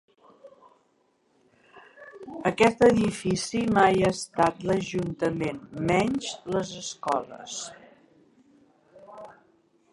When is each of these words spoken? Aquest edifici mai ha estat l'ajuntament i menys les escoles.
Aquest 2.51 2.81
edifici 2.87 3.61
mai 3.77 4.01
ha 4.07 4.11
estat 4.17 4.65
l'ajuntament 4.71 5.63
i 5.81 5.85
menys 5.91 6.33
les 6.57 6.75
escoles. 6.83 7.59